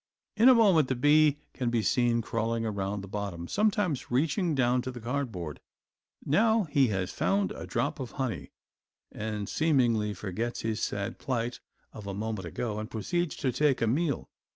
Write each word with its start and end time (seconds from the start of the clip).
In 0.35 0.49
a 0.49 0.55
moment 0.55 0.87
the 0.87 0.95
bee 0.95 1.37
can 1.53 1.69
be 1.69 1.83
seen 1.83 2.23
crawling 2.23 2.65
around 2.65 3.01
the 3.01 3.07
bottom, 3.07 3.47
sometimes 3.47 4.09
reaching 4.09 4.55
down 4.55 4.81
to 4.81 4.89
the 4.89 4.99
cardboard. 4.99 5.59
Now 6.25 6.63
he 6.63 6.87
has 6.87 7.11
found 7.11 7.51
a 7.51 7.67
drop 7.67 7.99
of 7.99 8.09
the 8.09 8.15
honey 8.15 8.51
and 9.11 9.47
seemingly 9.47 10.15
forgets 10.15 10.61
his 10.61 10.81
sad 10.81 11.19
plight 11.19 11.59
of 11.93 12.07
a 12.07 12.15
moment 12.15 12.47
ago 12.47 12.79
and 12.79 12.89
proceeds 12.89 13.35
to 13.35 13.51
take 13.51 13.79
a 13.79 13.85
meal. 13.85 14.27